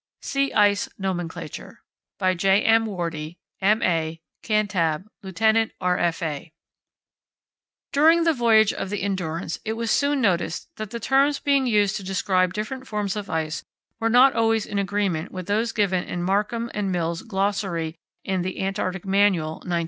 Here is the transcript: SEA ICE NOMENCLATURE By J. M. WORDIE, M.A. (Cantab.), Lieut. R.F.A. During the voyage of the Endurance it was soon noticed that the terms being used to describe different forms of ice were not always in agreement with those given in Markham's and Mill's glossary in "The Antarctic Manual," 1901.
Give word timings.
SEA 0.23 0.51
ICE 0.53 0.89
NOMENCLATURE 0.97 1.77
By 2.17 2.33
J. 2.33 2.63
M. 2.63 2.87
WORDIE, 2.87 3.37
M.A. 3.61 4.19
(Cantab.), 4.41 5.05
Lieut. 5.21 5.71
R.F.A. 5.79 6.51
During 7.91 8.23
the 8.23 8.33
voyage 8.33 8.73
of 8.73 8.89
the 8.89 9.03
Endurance 9.03 9.59
it 9.63 9.73
was 9.73 9.91
soon 9.91 10.19
noticed 10.19 10.69
that 10.77 10.89
the 10.89 10.99
terms 10.99 11.37
being 11.37 11.67
used 11.67 11.97
to 11.97 12.03
describe 12.03 12.51
different 12.55 12.87
forms 12.87 13.15
of 13.15 13.29
ice 13.29 13.63
were 13.99 14.09
not 14.09 14.33
always 14.33 14.65
in 14.65 14.79
agreement 14.79 15.31
with 15.31 15.45
those 15.45 15.71
given 15.71 16.03
in 16.05 16.23
Markham's 16.23 16.71
and 16.73 16.91
Mill's 16.91 17.21
glossary 17.21 17.93
in 18.23 18.41
"The 18.41 18.59
Antarctic 18.59 19.05
Manual," 19.05 19.57
1901. 19.69 19.79